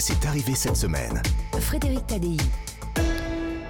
c'est 0.04 0.26
arrivé 0.26 0.54
cette 0.54 0.76
semaine. 0.76 1.22
Frédéric 1.62 2.06
Tadei. 2.08 2.36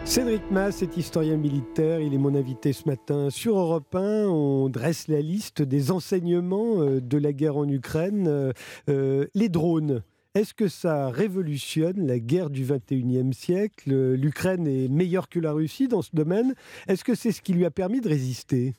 Cédric 0.06 0.52
Mass 0.52 0.82
est 0.82 0.98
historien 0.98 1.38
militaire, 1.38 2.02
il 2.02 2.14
est 2.14 2.18
mon 2.18 2.36
invité 2.36 2.74
ce 2.74 2.88
matin 2.88 3.30
sur 3.30 3.58
Europe 3.58 3.96
1. 3.96 4.28
On 4.28 4.68
dresse 4.68 5.08
la 5.08 5.22
liste 5.22 5.62
des 5.62 5.92
enseignements 5.92 6.82
euh, 6.82 7.00
de 7.00 7.18
la 7.18 7.32
guerre 7.32 7.56
en 7.56 7.68
Ukraine. 7.68 8.28
Euh, 8.28 8.52
euh, 8.90 9.26
les 9.34 9.48
drones, 9.48 10.04
est-ce 10.36 10.54
que 10.54 10.68
ça 10.68 11.10
révolutionne 11.10 12.06
la 12.06 12.20
guerre 12.20 12.50
du 12.50 12.66
21e 12.66 13.32
siècle? 13.32 14.14
L'Ukraine 14.14 14.68
est 14.68 14.90
meilleure 14.90 15.30
que 15.30 15.40
la 15.40 15.54
Russie 15.54 15.88
dans 15.88 16.02
ce 16.02 16.12
domaine. 16.14 16.54
Est-ce 16.88 17.06
que 17.06 17.16
c'est 17.16 17.32
ce 17.32 17.42
qui 17.42 17.54
lui 17.54 17.66
a 17.66 17.72
permis 17.72 18.02
de 18.02 18.10
résister? 18.10 18.76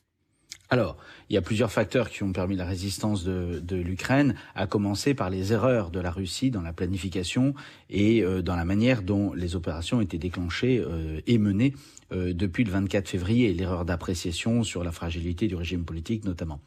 Alors, 0.70 0.96
il 1.28 1.34
y 1.34 1.36
a 1.36 1.42
plusieurs 1.42 1.70
facteurs 1.70 2.08
qui 2.08 2.22
ont 2.22 2.32
permis 2.32 2.56
la 2.56 2.64
résistance 2.64 3.22
de, 3.24 3.76
l'Ukraine, 3.76 4.34
à 4.54 4.66
commencer 4.66 5.14
par 5.14 5.28
les 5.28 5.52
erreurs 5.52 5.90
de 5.90 6.00
la 6.00 6.10
Russie 6.10 6.50
dans 6.50 6.62
la 6.62 6.72
planification 6.72 7.54
et 7.90 8.22
euh, 8.22 8.42
dans 8.42 8.56
la 8.56 8.64
manière 8.64 9.02
dont 9.02 9.34
les 9.34 9.56
opérations 9.56 10.00
étaient 10.00 10.18
déclenchées 10.18 10.82
euh, 10.84 11.20
et 11.26 11.38
menées 11.38 11.74
euh, 12.14 12.32
depuis 12.32 12.64
le 12.64 12.70
24 12.70 13.08
février, 13.08 13.52
l'erreur 13.52 13.84
d'appréciation 13.84 14.62
sur 14.62 14.84
la 14.84 14.92
fragilité 14.92 15.46
du 15.46 15.54
régime 15.54 15.84
politique 15.84 16.24
notamment. 16.24 16.60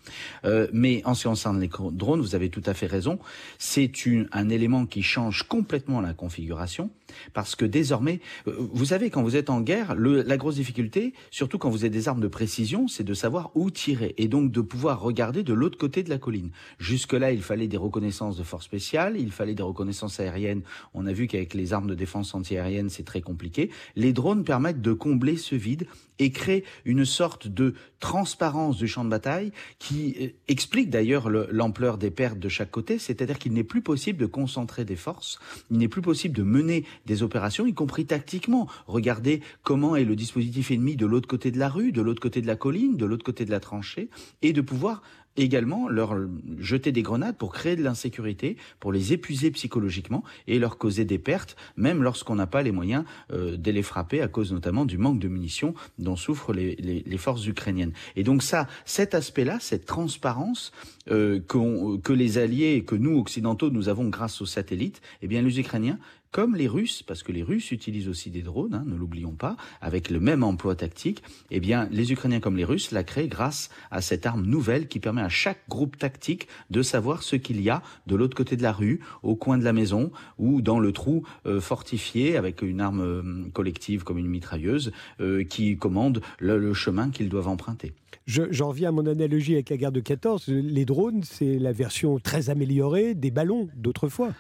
mais 0.74 1.02
en 1.06 1.14
ce 1.14 1.24
qui 1.24 1.28
concerne 1.28 1.60
les 1.60 1.70
drones, 1.92 2.22
vous 2.22 2.36
avez 2.36 2.50
tout 2.50 2.64
à 2.66 2.74
fait 2.74 2.88
raison, 2.88 3.20
c'est 3.58 3.92
un 4.32 4.50
élément 4.50 4.86
qui 4.86 5.02
change 5.02 5.44
complètement 5.44 6.02
la 6.02 6.14
configuration, 6.14 6.90
parce 7.34 7.56
que 7.56 7.66
désormais, 7.66 8.20
vous 8.46 8.86
savez, 8.86 9.10
quand 9.10 9.24
vous 9.24 9.36
êtes 9.36 9.50
en 9.50 9.62
guerre, 9.62 9.96
la 9.96 10.38
grosse 10.38 10.56
difficulté, 10.56 11.14
surtout 11.32 11.58
quand 11.58 11.70
vous 11.70 11.84
avez 11.84 11.90
des 11.90 12.08
armes 12.08 12.22
de 12.22 12.28
précision, 12.28 12.88
c'est 12.88 13.04
de 13.04 13.14
savoir 13.14 13.52
où 13.56 13.72
tirer 13.72 14.14
et 14.18 14.28
donc 14.28 14.52
de 14.52 14.62
pouvoir 14.62 15.02
regarder 15.02 15.44
de 15.44 15.54
l'autre 15.54 15.78
côté 15.78 16.04
de 16.04 16.10
la 16.10 16.18
colline. 16.18 16.52
Jusque-là, 16.80 17.32
il 17.32 17.42
fallait 17.42 17.68
des 17.68 17.78
reconnaissances 17.78 18.38
de 18.38 18.44
forces 18.44 18.66
spéciales, 18.66 19.18
il 19.18 19.32
fallait 19.32 19.56
des 19.56 19.64
reconnaissances 19.64 20.20
aériennes. 20.20 20.62
On 20.94 21.06
a 21.06 21.14
vu 21.14 21.28
qu'avec 21.28 21.54
les 21.54 21.74
armes 21.74 21.88
de 21.88 21.96
défense 21.96 22.34
antiaérienne, 22.36 22.90
c'est 22.90 23.04
très 23.04 23.22
compliqué. 23.22 23.72
Les 23.96 24.14
drones 24.14 24.44
permettent 24.44 24.82
de 24.82 24.94
combler 24.94 25.37
ce 25.38 25.56
vide 25.56 25.88
et 26.20 26.32
créer 26.32 26.64
une 26.86 27.06
sorte 27.06 27.48
de 27.48 27.76
transparence 28.00 28.78
du 28.78 28.88
champ 28.88 29.04
de 29.06 29.10
bataille 29.10 29.52
qui 29.80 30.16
euh, 30.20 30.28
explique 30.48 30.90
d'ailleurs 30.90 31.30
l'ampleur 31.30 31.98
des 31.98 32.12
pertes 32.12 32.40
de 32.40 32.50
chaque 32.50 32.72
côté, 32.72 33.00
c'est-à-dire 33.00 33.40
qu'il 33.40 33.54
n'est 33.54 33.64
plus 33.64 33.82
possible 33.82 34.20
de 34.20 34.26
concentrer 34.26 34.86
des 34.86 34.96
forces, 34.96 35.40
il 35.72 35.78
n'est 35.78 35.88
plus 35.88 36.02
possible 36.02 36.36
de 36.36 36.44
mener 36.44 36.86
des 37.06 37.24
opérations, 37.24 37.66
y 37.66 37.74
compris 37.74 38.06
tactiquement. 38.06 38.68
Regardez 38.88 39.42
comment 39.64 39.96
est 39.96 40.06
le 40.06 40.16
dispositif 40.16 40.72
ennemi 40.72 40.96
de 40.96 41.06
l'autre 41.06 41.28
côté 41.28 41.52
de 41.52 41.60
la 41.60 41.70
rue, 41.70 41.92
de 41.92 42.02
l'autre 42.02 42.22
côté 42.22 42.42
de 42.42 42.48
la 42.48 42.56
colline, 42.56 42.98
de 42.98 43.06
l'autre 43.06 43.26
côté 43.26 43.46
de 43.46 43.52
la 43.52 43.60
tranchée 43.60 44.10
et 44.42 44.54
de 44.54 44.62
pouvoir 44.62 45.02
également 45.38 45.88
leur 45.88 46.16
jeter 46.60 46.92
des 46.92 47.02
grenades 47.02 47.38
pour 47.38 47.54
créer 47.54 47.76
de 47.76 47.84
l'insécurité, 47.84 48.58
pour 48.80 48.92
les 48.92 49.14
épuiser 49.14 49.52
psychologiquement 49.52 50.24
et 50.48 50.60
leur 50.60 50.78
causer 50.78 51.06
des 51.06 51.20
pertes, 51.20 51.56
même 51.78 52.04
lorsqu'on 52.04 52.36
n'a 52.36 52.48
pas 52.48 52.64
les 52.64 52.72
moyens 52.72 53.06
euh, 53.32 53.56
de 53.56 53.72
les 53.72 53.84
frapper 53.84 54.22
à 54.22 54.28
cause 54.28 54.52
notamment 54.52 54.86
du 54.86 54.98
manque 54.98 55.20
de 55.20 55.28
munitions 55.28 55.74
dont 56.00 56.16
souffrent 56.16 56.54
les, 56.54 57.18
forces 57.18 57.48
ukrainiennes. 57.48 57.94
Et 58.16 58.24
donc 58.24 58.44
ça, 58.44 58.68
cet 58.86 59.16
aspect-là, 59.16 59.58
cette 59.60 59.86
transparence 59.86 60.72
euh, 61.10 61.40
que 61.40 62.14
les 62.14 62.38
alliés 62.38 62.74
et 62.74 62.84
que 62.84 62.96
nous 62.96 63.18
occidentaux 63.18 63.70
nous 63.70 63.90
avons 63.90 64.10
grâce 64.10 64.42
aux 64.42 64.46
satellites, 64.46 65.02
eh 65.22 65.28
bien 65.28 65.42
les 65.42 65.60
Ukrainiens 65.60 65.98
comme 66.32 66.56
les 66.56 66.68
Russes, 66.68 67.04
parce 67.04 67.24
que 67.24 67.32
les 67.32 67.44
Russes 67.44 67.72
utilisent 67.72 68.10
aussi 68.10 68.30
des 68.30 68.42
drones, 68.42 68.74
hein, 68.74 68.84
ne 68.86 68.96
l'oublions 68.96 69.34
pas, 69.34 69.56
avec 69.82 70.10
le 70.10 70.20
même 70.20 70.44
emploi 70.44 70.76
tactique, 70.76 71.24
eh 71.52 71.60
bien, 71.60 71.88
les 71.92 72.12
Ukrainiens 72.12 72.40
comme 72.40 72.58
les 72.58 72.66
Russes 72.66 72.92
la 72.92 73.04
créent 73.04 73.28
grâce 73.28 73.70
à 73.92 74.02
cette 74.02 74.26
arme 74.26 74.46
nouvelle 74.46 74.88
qui 74.88 75.00
permet 75.00 75.22
à 75.22 75.30
chaque 75.30 75.68
groupe 75.70 75.98
tactique 75.98 76.48
de 76.70 76.82
savoir 76.82 77.24
ce 77.24 77.36
qu'il 77.36 77.62
y 77.62 77.70
a 77.70 77.82
de 78.08 78.16
l'autre 78.16 78.36
côté 78.36 78.56
de 78.56 78.64
la 78.64 78.72
rue, 78.72 79.00
au 79.24 79.36
coin 79.36 79.58
de 79.58 79.64
la 79.64 79.74
maison 79.74 80.12
ou 80.38 80.62
dans 80.62 80.80
le 80.80 80.92
trou 80.92 81.24
euh, 81.46 81.60
fortifié 81.60 82.38
avec 82.38 82.62
une 82.62 82.82
arme 82.82 83.02
euh, 83.02 83.50
collective 83.54 84.04
comme 84.04 84.18
une 84.18 84.28
mitrailleuse 84.28 84.92
euh, 85.20 85.44
qui 85.44 85.78
commande 85.78 86.22
le, 86.40 86.74
chemin 86.74 87.10
qu'ils 87.10 87.30
doivent 87.30 87.48
emprunter. 87.48 87.94
J'en 88.26 88.70
reviens 88.70 88.90
à 88.90 88.92
mon 88.92 89.06
analogie 89.06 89.54
avec 89.54 89.70
la 89.70 89.78
guerre 89.78 89.92
de 89.92 90.02
14. 90.02 90.48
Les 90.50 90.86
drones, 90.86 91.24
c'est 91.24 91.60
la 91.60 91.72
version 91.72 92.20
très 92.20 92.50
améliorée 92.50 93.14
des 93.14 93.32
ballons 93.32 93.70
d'autrefois. 93.76 94.34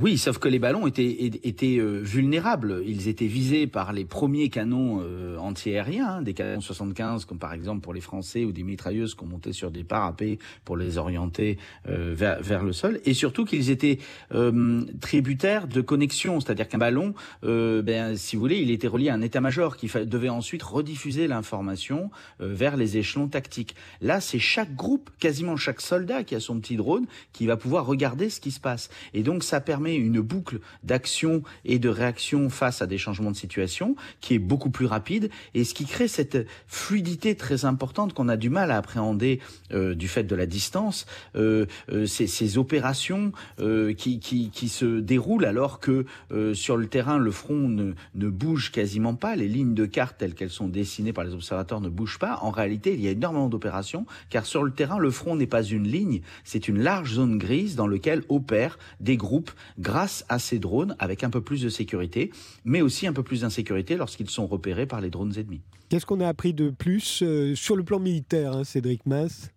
Oui, 0.00 0.16
sauf 0.16 0.38
que 0.38 0.48
les 0.48 0.58
ballons 0.58 0.86
étaient, 0.86 1.30
étaient 1.44 1.76
euh, 1.76 2.00
vulnérables. 2.02 2.82
Ils 2.86 3.08
étaient 3.08 3.26
visés 3.26 3.66
par 3.66 3.92
les 3.92 4.06
premiers 4.06 4.48
canons 4.48 5.00
euh, 5.02 5.36
anti-aériens, 5.36 6.08
hein, 6.08 6.22
des 6.22 6.32
canons 6.32 6.62
75, 6.62 7.26
comme 7.26 7.38
par 7.38 7.52
exemple 7.52 7.82
pour 7.82 7.92
les 7.92 8.00
Français, 8.00 8.46
ou 8.46 8.52
des 8.52 8.62
mitrailleuses 8.62 9.14
qu'on 9.14 9.26
montait 9.26 9.52
sur 9.52 9.70
des 9.70 9.84
parapets 9.84 10.38
pour 10.64 10.78
les 10.78 10.96
orienter 10.96 11.58
euh, 11.90 12.14
vers, 12.16 12.40
vers, 12.42 12.64
le 12.64 12.72
sol. 12.72 13.00
Et 13.04 13.12
surtout 13.12 13.44
qu'ils 13.44 13.68
étaient 13.68 13.98
tributaires 15.00 15.68
de 15.68 15.80
connexion, 15.82 16.40
c'est-à-dire 16.40 16.68
qu'un 16.68 16.78
ballon, 16.78 17.14
ben, 17.42 18.16
si 18.16 18.36
vous 18.36 18.40
voulez, 18.40 18.58
il 18.58 18.70
était 18.70 18.88
relié 18.88 19.10
à 19.10 19.14
un 19.14 19.20
état-major 19.20 19.76
qui 19.76 19.88
devait 20.06 20.28
ensuite 20.28 20.62
rediffuser 20.62 21.26
l'information 21.26 22.10
vers 22.40 22.76
les 22.76 22.96
échelons 22.96 23.28
tactiques. 23.28 23.74
Là, 24.00 24.20
c'est 24.20 24.38
chaque 24.38 24.74
groupe, 24.74 25.10
quasiment 25.18 25.56
chaque 25.56 25.80
soldat 25.80 26.24
qui 26.24 26.34
a 26.34 26.40
son 26.40 26.60
petit 26.60 26.76
drone, 26.76 27.06
qui 27.32 27.46
va 27.46 27.56
pouvoir 27.56 27.86
regarder 27.86 28.30
ce 28.30 28.40
qui 28.40 28.50
se 28.50 28.60
passe. 28.60 28.88
Et 29.12 29.22
donc, 29.22 29.44
ça 29.44 29.60
permet 29.60 29.81
une 29.90 30.20
boucle 30.20 30.60
d'action 30.82 31.42
et 31.64 31.78
de 31.78 31.88
réaction 31.88 32.50
face 32.50 32.82
à 32.82 32.86
des 32.86 32.98
changements 32.98 33.30
de 33.30 33.36
situation 33.36 33.96
qui 34.20 34.34
est 34.34 34.38
beaucoup 34.38 34.70
plus 34.70 34.86
rapide 34.86 35.30
et 35.54 35.64
ce 35.64 35.74
qui 35.74 35.84
crée 35.84 36.08
cette 36.08 36.46
fluidité 36.66 37.34
très 37.34 37.64
importante 37.64 38.14
qu'on 38.14 38.28
a 38.28 38.36
du 38.36 38.50
mal 38.50 38.70
à 38.70 38.76
appréhender 38.76 39.40
euh, 39.72 39.94
du 39.94 40.08
fait 40.08 40.24
de 40.24 40.34
la 40.34 40.46
distance, 40.46 41.06
euh, 41.36 41.66
euh, 41.90 42.06
ces, 42.06 42.58
opérations 42.58 43.32
euh, 43.60 43.94
qui, 43.94 44.18
qui, 44.18 44.50
qui, 44.50 44.68
se 44.68 45.00
déroulent 45.00 45.46
alors 45.46 45.80
que 45.80 46.04
sur 46.54 46.76
le 46.76 46.86
terrain 46.86 47.18
le 47.18 47.30
front 47.30 47.68
ne, 47.68 47.94
ne 48.14 48.28
bouge 48.28 48.70
quasiment 48.72 49.14
pas, 49.14 49.36
les 49.36 49.48
lignes 49.48 49.74
de 49.74 49.86
carte 49.86 50.18
telles 50.18 50.34
qu'elles 50.34 50.50
sont 50.50 50.68
dessinées 50.68 51.12
par 51.12 51.24
les 51.24 51.32
observateurs 51.32 51.80
ne 51.80 51.88
bougent 51.88 52.18
pas. 52.18 52.38
En 52.42 52.50
réalité, 52.50 52.92
il 52.94 53.00
y 53.00 53.08
a 53.08 53.10
énormément 53.10 53.48
d'opérations 53.48 54.06
car 54.28 54.44
sur 54.44 54.62
le 54.62 54.70
terrain 54.70 54.98
le 54.98 55.10
front 55.10 55.36
n'est 55.36 55.46
pas 55.46 55.62
une 55.62 55.88
ligne, 55.88 56.20
c'est 56.44 56.68
une 56.68 56.82
large 56.82 57.14
zone 57.14 57.38
grise 57.38 57.76
dans 57.76 57.86
laquelle 57.86 58.22
opèrent 58.28 58.78
des 59.00 59.16
groupes 59.16 59.50
grâce 59.78 60.24
à 60.28 60.38
ces 60.38 60.58
drones 60.58 60.96
avec 60.98 61.24
un 61.24 61.30
peu 61.30 61.40
plus 61.40 61.62
de 61.62 61.68
sécurité, 61.68 62.30
mais 62.64 62.82
aussi 62.82 63.06
un 63.06 63.12
peu 63.12 63.22
plus 63.22 63.42
d'insécurité 63.42 63.96
lorsqu'ils 63.96 64.30
sont 64.30 64.46
repérés 64.46 64.86
par 64.86 65.00
les 65.00 65.10
drones 65.10 65.32
ennemis. 65.36 65.62
Qu'est-ce 65.88 66.06
qu'on 66.06 66.20
a 66.20 66.28
appris 66.28 66.54
de 66.54 66.70
plus 66.70 67.22
euh, 67.22 67.54
sur 67.54 67.76
le 67.76 67.84
plan 67.84 67.98
militaire, 67.98 68.56
hein, 68.56 68.64
Cédric 68.64 69.04
Mass 69.06 69.50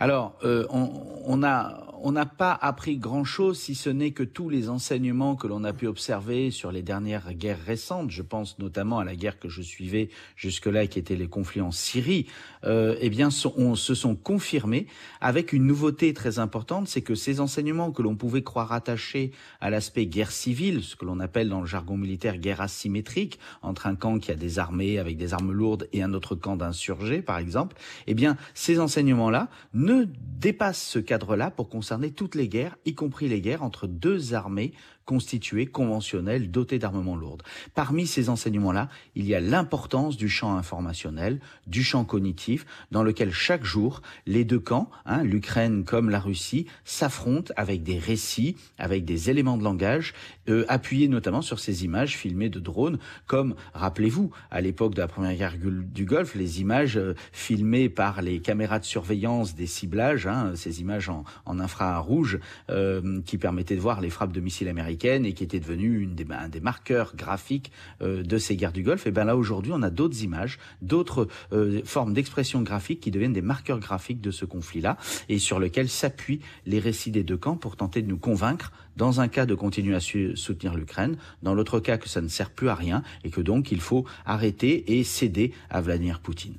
alors, 0.00 0.38
euh, 0.44 0.66
on, 0.70 0.90
on, 1.26 1.42
a, 1.42 1.88
on 2.02 2.12
n'a 2.12 2.26
pas 2.26 2.52
appris 2.52 2.96
grand-chose, 2.98 3.58
si 3.58 3.74
ce 3.74 3.90
n'est 3.90 4.12
que 4.12 4.22
tous 4.22 4.48
les 4.48 4.68
enseignements 4.68 5.34
que 5.34 5.46
l'on 5.46 5.64
a 5.64 5.72
pu 5.72 5.86
observer 5.86 6.50
sur 6.50 6.70
les 6.70 6.82
dernières 6.82 7.34
guerres 7.34 7.62
récentes, 7.64 8.10
je 8.10 8.22
pense 8.22 8.58
notamment 8.58 8.98
à 8.98 9.04
la 9.04 9.16
guerre 9.16 9.38
que 9.38 9.48
je 9.48 9.62
suivais 9.62 10.08
jusque-là, 10.36 10.86
qui 10.86 10.98
était 10.98 11.16
les 11.16 11.28
conflits 11.28 11.60
en 11.60 11.72
Syrie, 11.72 12.26
euh, 12.64 12.96
eh 13.00 13.10
bien, 13.10 13.28
on, 13.56 13.74
se 13.74 13.94
sont 13.94 14.14
confirmés 14.14 14.86
avec 15.20 15.52
une 15.52 15.66
nouveauté 15.66 16.12
très 16.14 16.38
importante, 16.38 16.88
c'est 16.88 17.02
que 17.02 17.14
ces 17.14 17.40
enseignements 17.40 17.90
que 17.90 18.02
l'on 18.02 18.16
pouvait 18.16 18.42
croire 18.42 18.72
attachés 18.72 19.32
à 19.60 19.70
l'aspect 19.70 20.06
guerre 20.06 20.30
civile, 20.30 20.82
ce 20.82 20.96
que 20.96 21.04
l'on 21.04 21.20
appelle 21.20 21.48
dans 21.48 21.60
le 21.60 21.66
jargon 21.66 21.96
militaire 21.96 22.38
guerre 22.38 22.60
asymétrique, 22.60 23.38
entre 23.62 23.86
un 23.86 23.96
camp 23.96 24.18
qui 24.18 24.30
a 24.30 24.36
des 24.36 24.58
armées 24.58 24.98
avec 24.98 25.16
des 25.16 25.34
armes 25.34 25.52
lourdes 25.52 25.88
et 25.92 26.02
un 26.02 26.14
autre 26.14 26.34
camp 26.34 26.56
d'insurgés, 26.56 27.22
par 27.22 27.38
exemple, 27.38 27.76
eh 28.06 28.14
bien, 28.14 28.36
ces 28.54 28.80
enseignements-là 28.80 29.48
ne 29.88 30.04
dépassent 30.04 30.82
ce 30.82 30.98
cadre-là 30.98 31.50
pour 31.50 31.68
concerner 31.70 32.12
toutes 32.12 32.34
les 32.34 32.48
guerres, 32.48 32.76
y 32.84 32.94
compris 32.94 33.28
les 33.28 33.40
guerres 33.40 33.62
entre 33.62 33.86
deux 33.86 34.34
armées 34.34 34.72
constituées, 35.08 35.64
conventionnelles, 35.64 36.50
dotées 36.50 36.78
d'armements 36.78 37.16
lourds. 37.16 37.38
Parmi 37.74 38.06
ces 38.06 38.28
enseignements-là, 38.28 38.90
il 39.14 39.26
y 39.26 39.34
a 39.34 39.40
l'importance 39.40 40.18
du 40.18 40.28
champ 40.28 40.54
informationnel, 40.54 41.40
du 41.66 41.82
champ 41.82 42.04
cognitif, 42.04 42.66
dans 42.90 43.02
lequel 43.02 43.32
chaque 43.32 43.64
jour, 43.64 44.02
les 44.26 44.44
deux 44.44 44.60
camps, 44.60 44.90
hein, 45.06 45.22
l'Ukraine 45.22 45.84
comme 45.84 46.10
la 46.10 46.20
Russie, 46.20 46.66
s'affrontent 46.84 47.54
avec 47.56 47.82
des 47.82 47.98
récits, 47.98 48.54
avec 48.76 49.06
des 49.06 49.30
éléments 49.30 49.56
de 49.56 49.64
langage, 49.64 50.12
euh, 50.50 50.66
appuyés 50.68 51.08
notamment 51.08 51.40
sur 51.40 51.58
ces 51.58 51.86
images 51.86 52.14
filmées 52.14 52.50
de 52.50 52.60
drones, 52.60 52.98
comme, 53.26 53.54
rappelez-vous, 53.72 54.30
à 54.50 54.60
l'époque 54.60 54.94
de 54.94 55.00
la 55.00 55.08
première 55.08 55.34
guerre 55.34 55.54
du 55.58 56.04
Golfe, 56.04 56.34
les 56.34 56.60
images 56.60 56.98
euh, 56.98 57.14
filmées 57.32 57.88
par 57.88 58.20
les 58.20 58.40
caméras 58.40 58.78
de 58.78 58.84
surveillance 58.84 59.54
des 59.54 59.66
ciblages, 59.66 60.26
hein, 60.26 60.52
ces 60.54 60.82
images 60.82 61.08
en, 61.08 61.24
en 61.46 61.60
infrarouge, 61.60 62.40
euh, 62.68 63.22
qui 63.24 63.38
permettaient 63.38 63.76
de 63.76 63.80
voir 63.80 64.02
les 64.02 64.10
frappes 64.10 64.32
de 64.32 64.40
missiles 64.40 64.68
américains 64.68 64.97
et 65.04 65.32
qui 65.32 65.44
était 65.44 65.60
devenu 65.60 66.00
une 66.00 66.14
des, 66.14 66.26
un 66.30 66.48
des 66.48 66.60
marqueurs 66.60 67.14
graphiques 67.16 67.72
euh, 68.02 68.22
de 68.22 68.38
ces 68.38 68.56
guerres 68.56 68.72
du 68.72 68.82
Golfe. 68.82 69.06
Et 69.06 69.10
bien 69.10 69.24
là 69.24 69.36
aujourd'hui, 69.36 69.72
on 69.74 69.82
a 69.82 69.90
d'autres 69.90 70.22
images, 70.22 70.58
d'autres 70.82 71.28
euh, 71.52 71.80
formes 71.84 72.12
d'expression 72.12 72.62
graphique 72.62 73.00
qui 73.00 73.10
deviennent 73.10 73.32
des 73.32 73.42
marqueurs 73.42 73.78
graphiques 73.78 74.20
de 74.20 74.30
ce 74.30 74.44
conflit-là 74.44 74.96
et 75.28 75.38
sur 75.38 75.60
lesquels 75.60 75.88
s'appuient 75.88 76.40
les 76.66 76.78
récits 76.78 77.10
des 77.10 77.22
deux 77.22 77.36
camps 77.36 77.56
pour 77.56 77.76
tenter 77.76 78.02
de 78.02 78.08
nous 78.08 78.18
convaincre, 78.18 78.72
dans 78.96 79.20
un 79.20 79.28
cas 79.28 79.46
de 79.46 79.54
continuer 79.54 79.94
à 79.94 80.00
soutenir 80.00 80.74
l'Ukraine, 80.74 81.16
dans 81.42 81.54
l'autre 81.54 81.78
cas 81.78 81.98
que 81.98 82.08
ça 82.08 82.20
ne 82.20 82.28
sert 82.28 82.50
plus 82.50 82.68
à 82.68 82.74
rien 82.74 83.02
et 83.22 83.30
que 83.30 83.40
donc 83.40 83.70
il 83.70 83.80
faut 83.80 84.04
arrêter 84.26 84.98
et 84.98 85.04
céder 85.04 85.52
à 85.70 85.80
Vladimir 85.80 86.20
Poutine. 86.20 86.54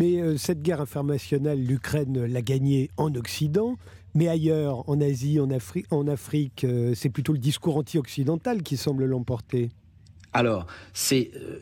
Mais 0.00 0.20
euh, 0.20 0.36
cette 0.36 0.62
guerre 0.62 0.80
informationnelle, 0.80 1.64
l'Ukraine 1.64 2.26
l'a 2.26 2.42
gagnée 2.42 2.90
en 2.96 3.14
Occident. 3.14 3.76
Mais 4.14 4.28
ailleurs, 4.28 4.88
en 4.88 5.00
Asie, 5.00 5.40
en, 5.40 5.50
Afri 5.50 5.84
en 5.90 6.06
Afrique, 6.06 6.64
euh, 6.64 6.92
c'est 6.94 7.10
plutôt 7.10 7.32
le 7.32 7.38
discours 7.38 7.76
anti-occidental 7.76 8.62
qui 8.62 8.76
semble 8.76 9.06
l'emporter. 9.06 9.70
Alors, 10.32 10.66
c'est 10.92 11.30
euh, 11.36 11.58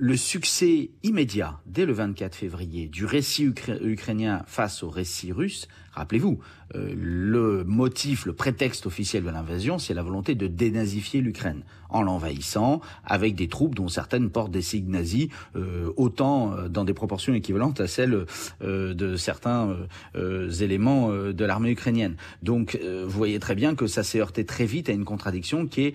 le, 0.00 0.16
succès 0.16 0.90
immédiat, 1.02 1.60
dès 1.66 1.84
le 1.84 1.92
24 1.92 2.34
février, 2.34 2.88
du 2.88 3.04
récit 3.04 3.44
ukrainien 3.44 4.42
face 4.46 4.82
au 4.82 4.90
récit 4.90 5.32
russe. 5.32 5.68
Rappelez-vous, 5.94 6.38
euh, 6.74 6.92
le 6.96 7.64
motif, 7.64 8.26
le 8.26 8.32
prétexte 8.32 8.86
officiel 8.86 9.24
de 9.24 9.30
l'invasion, 9.30 9.78
c'est 9.78 9.94
la 9.94 10.02
volonté 10.02 10.34
de 10.34 10.46
dénazifier 10.46 11.20
l'Ukraine 11.20 11.62
en 11.94 12.02
l'envahissant 12.02 12.80
avec 13.04 13.36
des 13.36 13.48
troupes 13.48 13.74
dont 13.74 13.88
certaines 13.88 14.30
portent 14.30 14.50
des 14.50 14.62
signes 14.62 14.90
nazis, 14.90 15.28
euh, 15.54 15.92
autant 15.96 16.52
euh, 16.52 16.68
dans 16.68 16.84
des 16.84 16.94
proportions 16.94 17.32
équivalentes 17.34 17.80
à 17.80 17.86
celles 17.86 18.26
euh, 18.62 18.94
de 18.94 19.16
certains 19.16 19.76
euh, 20.16 20.50
éléments 20.50 21.10
de 21.10 21.44
l'armée 21.44 21.70
ukrainienne. 21.70 22.16
Donc, 22.42 22.78
vous 22.82 23.10
voyez 23.10 23.38
très 23.38 23.54
bien 23.54 23.74
que 23.74 23.86
ça 23.86 24.02
s'est 24.02 24.20
heurté 24.20 24.44
très 24.44 24.66
vite 24.66 24.88
à 24.88 24.92
une 24.92 25.04
contradiction 25.04 25.66
qui 25.66 25.82
est 25.82 25.94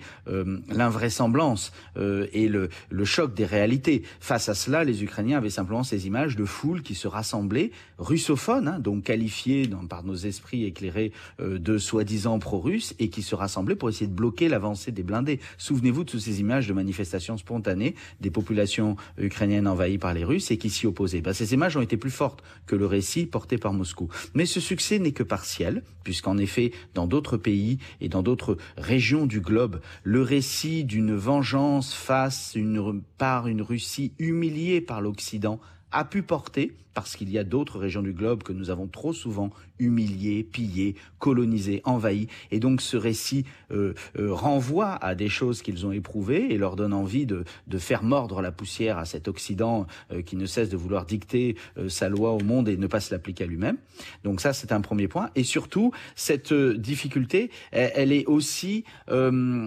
l'invraisemblance 0.68 1.72
et 1.96 2.48
le, 2.48 2.68
le 2.88 3.04
choc 3.04 3.34
des 3.34 3.44
réalités. 3.44 4.02
Face 4.20 4.48
à 4.48 4.54
cela, 4.54 4.84
les 4.84 5.02
Ukrainiens 5.02 5.38
avaient 5.38 5.50
simplement 5.50 5.82
ces 5.82 6.06
images 6.06 6.36
de 6.36 6.44
foules 6.44 6.82
qui 6.82 6.94
se 6.94 7.08
rassemblaient, 7.08 7.72
russophones, 7.98 8.68
hein, 8.68 8.78
donc 8.78 9.04
qualifiées 9.04 9.66
dans, 9.66 9.84
par 9.90 10.04
nos 10.04 10.14
esprits 10.14 10.64
éclairés 10.64 11.12
de 11.38 11.76
soi-disant 11.76 12.38
pro-russes, 12.38 12.94
et 12.98 13.10
qui 13.10 13.22
se 13.22 13.34
rassemblaient 13.34 13.76
pour 13.76 13.90
essayer 13.90 14.06
de 14.06 14.14
bloquer 14.14 14.48
l'avancée 14.48 14.92
des 14.92 15.02
blindés. 15.02 15.40
Souvenez-vous 15.58 16.04
de 16.04 16.10
toutes 16.10 16.20
ces 16.20 16.40
images 16.40 16.66
de 16.66 16.72
manifestations 16.72 17.36
spontanées 17.36 17.94
des 18.20 18.30
populations 18.30 18.96
ukrainiennes 19.18 19.66
envahies 19.66 19.98
par 19.98 20.14
les 20.14 20.24
Russes 20.24 20.50
et 20.50 20.56
qui 20.56 20.70
s'y 20.70 20.86
opposaient. 20.86 21.20
Ben, 21.20 21.32
ces 21.32 21.52
images 21.52 21.76
ont 21.76 21.82
été 21.82 21.96
plus 21.96 22.10
fortes 22.10 22.42
que 22.66 22.76
le 22.76 22.86
récit 22.86 23.26
porté 23.26 23.58
par 23.58 23.72
Moscou. 23.72 24.08
Mais 24.34 24.46
ce 24.46 24.60
succès 24.60 24.98
n'est 24.98 25.12
que 25.12 25.22
partiel, 25.22 25.82
puisqu'en 26.04 26.38
effet, 26.38 26.72
dans 26.94 27.06
d'autres 27.06 27.36
pays 27.36 27.78
et 28.00 28.08
dans 28.08 28.22
d'autres 28.22 28.56
régions 28.76 29.26
du 29.26 29.40
globe, 29.40 29.80
le 30.04 30.22
récit 30.22 30.84
d'une 30.84 31.14
vengeance 31.14 31.92
face 31.92 32.52
une, 32.54 33.02
par 33.18 33.48
une 33.48 33.62
Russie 33.62 34.12
humiliée 34.18 34.80
par 34.80 35.00
l'Occident 35.00 35.60
a 35.92 36.04
pu 36.04 36.22
porter, 36.22 36.72
parce 36.94 37.16
qu'il 37.16 37.30
y 37.30 37.38
a 37.38 37.44
d'autres 37.44 37.78
régions 37.78 38.02
du 38.02 38.12
globe 38.12 38.42
que 38.42 38.52
nous 38.52 38.70
avons 38.70 38.86
trop 38.86 39.12
souvent 39.12 39.50
humiliées, 39.78 40.42
pillées, 40.42 40.96
colonisées, 41.18 41.80
envahies, 41.84 42.28
et 42.50 42.60
donc 42.60 42.80
ce 42.80 42.96
récit 42.96 43.44
euh, 43.70 43.94
euh, 44.18 44.32
renvoie 44.32 44.94
à 44.96 45.14
des 45.14 45.28
choses 45.28 45.62
qu'ils 45.62 45.86
ont 45.86 45.92
éprouvées 45.92 46.52
et 46.52 46.58
leur 46.58 46.76
donne 46.76 46.92
envie 46.92 47.26
de, 47.26 47.44
de 47.66 47.78
faire 47.78 48.02
mordre 48.02 48.42
la 48.42 48.52
poussière 48.52 48.98
à 48.98 49.04
cet 49.04 49.28
Occident 49.28 49.86
euh, 50.12 50.22
qui 50.22 50.36
ne 50.36 50.46
cesse 50.46 50.68
de 50.68 50.76
vouloir 50.76 51.06
dicter 51.06 51.56
euh, 51.78 51.88
sa 51.88 52.08
loi 52.08 52.32
au 52.32 52.40
monde 52.40 52.68
et 52.68 52.76
ne 52.76 52.86
pas 52.86 53.00
se 53.00 53.14
l'appliquer 53.14 53.44
à 53.44 53.46
lui-même. 53.46 53.78
Donc 54.24 54.40
ça, 54.40 54.52
c'est 54.52 54.72
un 54.72 54.80
premier 54.80 55.08
point. 55.08 55.30
Et 55.36 55.44
surtout, 55.44 55.92
cette 56.16 56.52
euh, 56.52 56.76
difficulté, 56.76 57.50
elle, 57.70 57.92
elle, 57.94 58.12
est 58.12 58.26
aussi, 58.26 58.84
euh, 59.10 59.66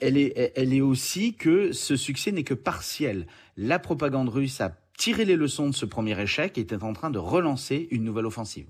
elle 0.00 0.16
est, 0.16 0.52
elle 0.56 0.72
est 0.72 0.80
aussi 0.80 1.34
que 1.34 1.72
ce 1.72 1.96
succès 1.96 2.32
n'est 2.32 2.44
que 2.44 2.54
partiel. 2.54 3.26
La 3.56 3.78
propagande 3.78 4.28
russe 4.28 4.60
a 4.60 4.76
tirer 4.98 5.24
les 5.24 5.36
leçons 5.36 5.70
de 5.70 5.74
ce 5.74 5.86
premier 5.86 6.20
échec 6.20 6.58
était 6.58 6.82
en 6.82 6.92
train 6.92 7.10
de 7.10 7.18
relancer 7.18 7.88
une 7.90 8.04
nouvelle 8.04 8.26
offensive. 8.26 8.68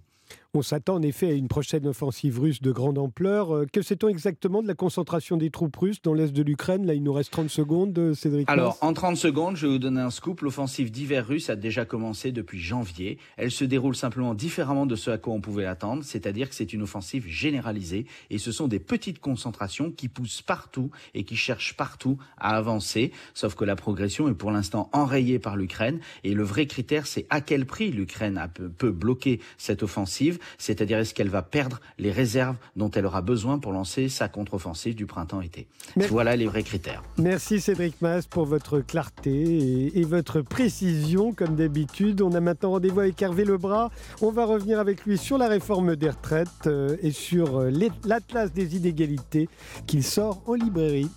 On 0.55 0.63
s'attend 0.63 0.95
en 0.95 1.03
effet 1.03 1.27
à 1.27 1.33
une 1.33 1.47
prochaine 1.47 1.87
offensive 1.87 2.41
russe 2.41 2.63
de 2.63 2.73
grande 2.73 2.97
ampleur. 2.97 3.55
Euh, 3.55 3.67
que 3.71 3.83
sait-on 3.83 4.09
exactement 4.09 4.63
de 4.63 4.67
la 4.67 4.73
concentration 4.73 5.37
des 5.37 5.51
troupes 5.51 5.77
russes 5.77 6.01
dans 6.01 6.15
l'est 6.15 6.33
de 6.33 6.43
l'Ukraine? 6.43 6.87
Là, 6.87 6.95
il 6.95 7.03
nous 7.03 7.13
reste 7.13 7.33
30 7.33 7.51
secondes, 7.51 7.99
euh, 7.99 8.15
Cédric. 8.15 8.49
Alors, 8.49 8.79
en 8.81 8.95
30 8.95 9.19
secondes, 9.19 9.57
je 9.57 9.67
vais 9.67 9.73
vous 9.75 9.79
donner 9.79 10.01
un 10.01 10.09
scoop. 10.09 10.41
L'offensive 10.41 10.91
d'hiver 10.91 11.27
russe 11.27 11.51
a 11.51 11.57
déjà 11.57 11.85
commencé 11.85 12.33
depuis 12.33 12.59
janvier. 12.59 13.19
Elle 13.37 13.51
se 13.51 13.63
déroule 13.67 13.95
simplement 13.95 14.33
différemment 14.33 14.87
de 14.87 14.97
ce 14.97 15.11
à 15.11 15.19
quoi 15.19 15.35
on 15.35 15.43
pouvait 15.43 15.67
attendre, 15.67 16.03
c'est-à-dire 16.03 16.49
que 16.49 16.55
c'est 16.55 16.73
une 16.73 16.81
offensive 16.81 17.27
généralisée 17.27 18.07
et 18.31 18.39
ce 18.39 18.51
sont 18.51 18.69
des 18.69 18.81
petites 18.81 19.19
concentrations 19.19 19.91
qui 19.91 20.09
poussent 20.09 20.41
partout 20.41 20.91
et 21.13 21.25
qui 21.25 21.37
cherchent 21.37 21.77
partout 21.77 22.17
à 22.39 22.57
avancer. 22.57 23.13
Sauf 23.35 23.55
que 23.55 23.67
la 23.67 23.77
progression 23.77 24.31
est 24.31 24.35
pour 24.35 24.51
l'instant 24.51 24.89
enrayée 24.95 25.39
par 25.39 25.59
l'Ukraine 25.59 26.01
et 26.25 26.33
le 26.33 26.43
vrai 26.43 26.65
critère, 26.65 27.07
c'est 27.07 27.27
à 27.29 27.43
quel 27.43 27.67
prix 27.67 27.91
l'Ukraine 27.91 28.43
peut 28.79 28.93
bloquer 28.93 29.41
cette 29.59 29.83
offensive 29.83 30.38
c'est-à-dire 30.59 30.99
est-ce 30.99 31.15
qu'elle 31.15 31.29
va 31.29 31.43
perdre 31.43 31.81
les 31.99 32.13
réserves 32.13 32.57
dont 32.77 32.91
elle 32.91 33.07
aura 33.07 33.23
besoin 33.23 33.59
pour 33.59 33.73
lancer 33.73 34.09
sa 34.09 34.29
contre-offensive 34.29 34.95
du 34.95 35.07
printemps-été. 35.07 35.67
Voilà 36.09 36.37
les 36.37 36.47
vrais 36.47 36.63
critères. 36.63 37.03
Merci 37.19 37.61
Cédric 37.61 38.01
Maas 38.01 38.27
pour 38.29 38.45
votre 38.47 38.81
clarté 38.81 39.99
et, 39.99 40.05
votre 40.05 40.41
précision 40.41 41.33
comme 41.33 41.55
d'habitude. 41.55 42.23
On 42.23 42.33
a 42.33 42.41
maintenant 42.41 42.71
rendez-vous 42.71 43.01
avec 43.01 43.21
Hervé 43.21 43.45
Lebras. 43.45 43.91
On 44.23 44.31
va 44.31 44.47
revenir 44.47 44.79
avec 44.79 45.05
lui 45.05 45.19
sur 45.19 45.37
la 45.37 45.49
réforme 45.49 45.97
des 45.97 46.11
retraites 46.11 46.49
euh, 46.67 46.97
et 47.03 47.11
sur 47.11 47.59
euh, 47.59 47.71
l'Atlas 48.05 48.53
des 48.53 48.77
inégalités 48.77 49.49
qu'il 49.87 50.03
sort 50.03 50.43
en 50.47 50.55
librairie. 50.55 51.11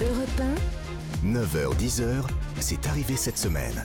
Europe 0.00 0.42
9h-10h, 1.24 2.22
c'est 2.60 2.86
arrivé 2.86 3.16
cette 3.16 3.38
semaine. 3.38 3.84